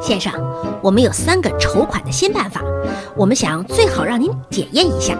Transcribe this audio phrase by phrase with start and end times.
[0.00, 0.32] 先生，
[0.82, 2.62] 我们有三个筹款的新办法，
[3.14, 5.14] 我们想最好让您检验一下。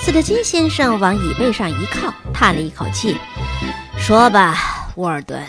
[0.00, 3.16] 斯特金先生往椅背上一靠，叹了一口气，
[3.96, 5.40] 说吧，沃尔顿。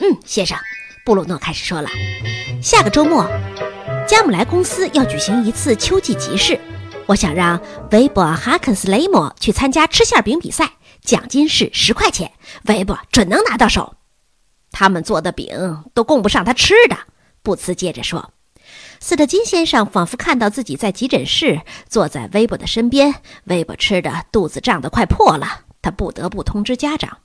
[0.00, 0.58] 嗯，先生，
[1.04, 1.88] 布鲁诺开始说了。
[2.60, 3.24] 下个周末，
[4.04, 6.58] 加姆莱公司要举行一次秋季集市，
[7.06, 7.60] 我想让
[7.92, 10.68] 韦伯·哈肯斯雷姆去参加吃馅饼比赛，
[11.02, 12.32] 奖金是十块钱，
[12.66, 13.94] 韦伯准能拿到手。
[14.72, 16.96] 他们做的饼都供不上他吃的。
[17.42, 18.32] 布茨接着说
[18.98, 23.14] ：“斯特金先生仿佛看到自己在急诊室，坐在威伯的身边。
[23.44, 27.18] 威伯吃的肚子胀得快破了，他不得不通知家长。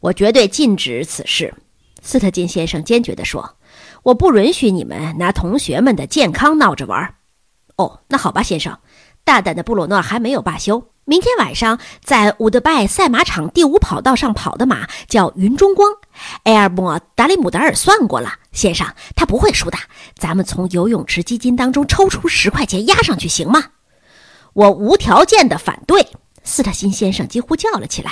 [0.00, 1.54] 我绝对禁止此事。”
[2.02, 3.56] 斯特金先生坚决地说
[4.04, 7.14] ：“我不允许你们拿同学们的健康闹着玩。”
[7.76, 8.78] 哦，那好吧，先生。
[9.24, 10.90] 大胆的布鲁诺还没有罢休。
[11.06, 15.92] 明天晚上在伍德拜赛马场第五跑道上跑的马叫云中光。
[16.44, 19.76] 埃尔莫·达里姆达尔算过了，先生，他不会输的。
[20.16, 23.64] 咱们从游泳池基金当中抽出十块钱压上去，行吗？
[24.54, 26.08] 我无条件的反对。
[26.42, 28.10] 斯特辛先生几乎叫了起来。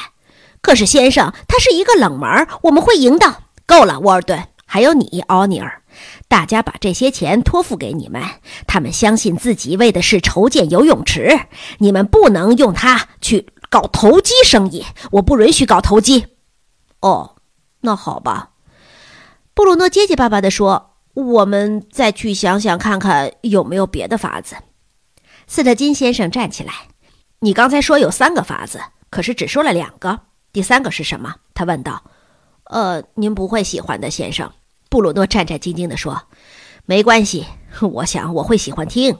[0.60, 3.44] 可是，先生，他是一个冷门，我们会赢的。
[3.66, 5.81] 够了，沃尔顿，还有你，奥尼尔。
[6.32, 8.22] 大家把这些钱托付给你们，
[8.66, 11.38] 他们相信自己为的是筹建游泳池。
[11.76, 16.28] 你们不能用它去搞投机生意，我不允许搞投机。
[17.00, 17.36] 哦。
[17.82, 18.52] 那好吧，
[19.52, 24.56] 布鲁诺结结巴巴地说：“我们再去想想看看有没有别的法子。”
[25.46, 26.72] 斯特金先生站起来
[27.40, 28.80] ：“你刚才说有三个法子，
[29.10, 32.02] 可是只说了两个，第三个是什么？”他问道。
[32.72, 34.50] “呃，您不会喜欢的，先生。”
[34.92, 36.24] 布鲁诺战战兢兢地说。
[36.84, 37.46] “没关系，
[37.80, 39.16] 我想我会喜欢听。”“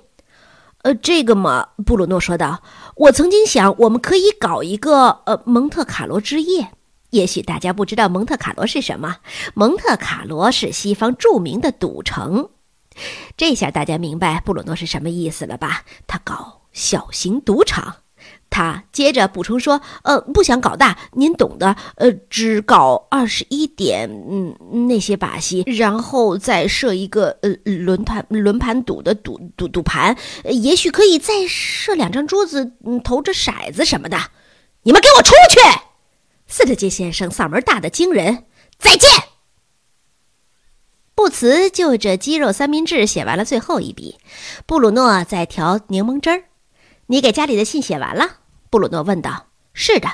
[0.85, 2.63] 呃，这个嘛。”布鲁诺说道
[2.97, 6.73] ，“我曾经想我们可以搞一个呃蒙特卡罗之夜。”
[7.09, 9.17] 也许大家不知道蒙特卡罗是什么？
[9.55, 12.51] 蒙特卡罗是西方著名的赌城。
[13.39, 15.85] 这下大家明白布鲁诺是什么意思了吧？
[16.07, 18.02] 他搞小型赌场。
[18.53, 21.75] 他接着补充说：“呃，不想搞大，您懂的。
[21.97, 34.19] 呃，只搞二十一点，嗯，那些把戏，然后再设一个呃轮盘轮盘赌的赌赌赌盘，也许可以再设两张桌子，嗯，投着骰子什么的。
[34.83, 35.61] 你们给我出去！”
[36.47, 38.45] 斯特金先生嗓门大的惊人。
[38.79, 39.09] 再见。
[41.15, 44.19] 布茨就着鸡肉三明治写完了最后一笔。
[44.67, 46.45] 布鲁诺在调柠檬汁儿。
[47.07, 48.42] 你给家里的信写完了？
[48.73, 49.49] 布鲁诺问道。
[49.75, 50.09] 是的。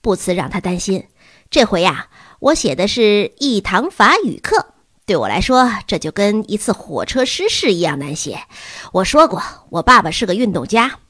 [0.00, 1.08] 布茨让他担心。
[1.50, 2.06] 这回呀，
[2.38, 4.74] 我写的是一堂法语课。
[5.04, 8.44] 对我来说，这就跟一次火车失事一样难写。
[8.92, 11.00] 我说过，我爸爸是个运动家，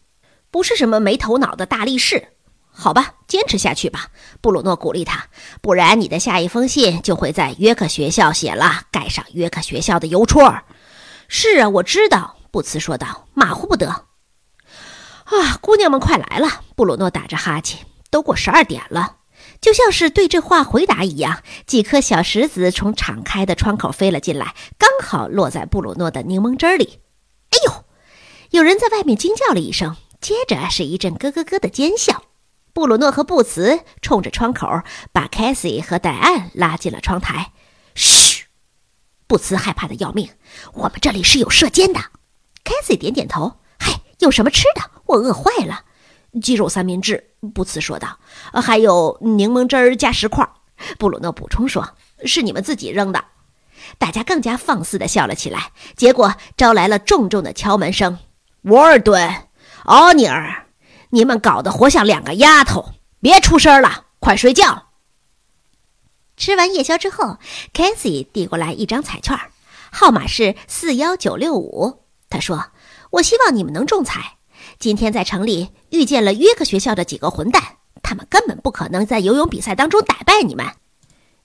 [0.50, 2.28] 不是什么没头脑的大力士。
[2.70, 4.06] 好吧，坚持下去吧，
[4.40, 5.26] 布鲁诺鼓励他。
[5.60, 10.60] 不然你的下一封信就会在约克学校写了，盖上约克学校的邮戳。
[11.28, 14.06] 是啊，我知道，布茨说道，马虎不得。
[15.40, 16.62] 啊，姑娘们快来了！
[16.76, 17.86] 布鲁诺打着哈欠。
[18.10, 19.16] 都过十二点了，
[19.60, 21.42] 就像是对这话回答一样。
[21.66, 27.00] 几颗小石子从敞开的窗口飞了进来，刚好落在布鲁诺的柠檬汁里。
[27.50, 27.84] 哎呦！
[28.50, 32.22] 有人在外面惊叫了一声，接着是一阵咯咯咯的尖笑。
[32.72, 37.50] 布鲁诺和布茨冲着窗口，把凯西和戴安拉进了窗台。
[37.96, 38.44] 嘘，
[39.26, 40.30] 布茨害怕的要命。
[40.74, 41.98] 我们这里是有射箭的。
[42.62, 43.56] 凯西点点头。
[44.20, 44.82] 有什么吃的？
[45.06, 45.82] 我饿坏了。
[46.42, 48.18] 鸡肉三明治，布茨说道。
[48.60, 50.48] 还有柠檬汁儿加石块。
[50.98, 53.24] 布鲁诺补充说：“是你们自己扔的。”
[53.98, 58.18] 大家更加放肆的笑了起来，结果招来了重重的敲门声。
[58.62, 59.48] 沃尔顿，
[59.84, 60.66] 奥尼尔。
[61.10, 64.88] 你们搞得活像两个丫头，别出声了，快睡觉。
[66.36, 67.38] 吃完夜宵之后
[67.72, 69.38] c a s i e 递过来一张彩券，
[69.92, 72.02] 号码是四幺九六五。
[72.28, 72.72] 他说
[73.14, 74.38] ：“我希望你们能中彩。
[74.78, 77.62] 今天在城里遇见了约克学校的几个混蛋，
[78.02, 80.66] 他们根本不可能在游泳比赛当中打败你们。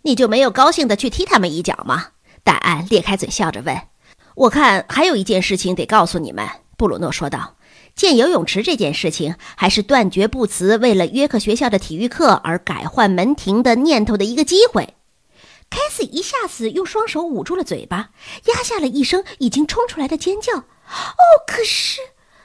[0.02, 2.08] 你就没有高兴的去踢他们一脚吗？”
[2.44, 3.80] 戴安裂开嘴笑着问。
[4.36, 7.56] “我看还有一件事情得告诉你们。”布鲁诺说道。
[7.96, 14.96] 建游泳池这件事情，还是断绝不辞为了约克学校的体育课而改换门庭的念头的一个机会。
[16.04, 18.12] 一下子用双手捂住了嘴巴，
[18.46, 20.58] 压下了一声已经冲出来的尖叫。
[20.58, 20.66] 哦，
[21.48, 22.00] 可是，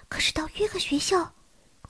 [0.09, 1.33] 可是到约克学校，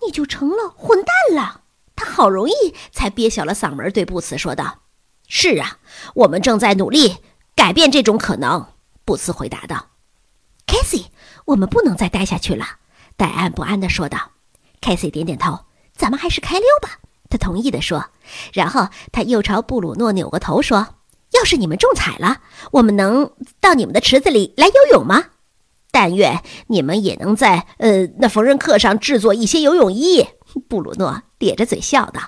[0.05, 1.63] 你就成了混蛋了。
[1.97, 4.81] 他好容易才憋小了嗓门，对布茨说道
[5.29, 5.79] ：“是啊，
[6.15, 7.19] 我们正在努力
[7.55, 8.67] 改变这种可能。”
[9.05, 9.91] 布茨回答道
[10.67, 11.07] ：“凯西，
[11.45, 12.67] 我们不能再待下去了。”
[13.17, 14.33] 戴安不安地说道
[14.81, 16.99] ：“凯西点点头，咱们还是开溜吧。”
[17.31, 18.11] 他同意地说，
[18.53, 20.97] 然后他又朝布鲁诺扭过头说
[21.35, 22.39] ：“要是你们中彩了，
[22.73, 25.25] 我们能到你们的池子里来游泳吗？
[25.91, 30.27] 但愿你们也能在呃那缝纫课上制作一些游泳衣。”
[30.69, 32.21] 布鲁诺咧着嘴笑道。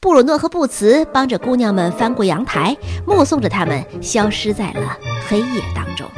[0.00, 4.96] 布鲁诺和布茨帮着姑娘们翻过阳台，目送着他们消失在了
[5.28, 6.08] 黑夜当中。